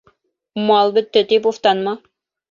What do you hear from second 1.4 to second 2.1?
уфтанма: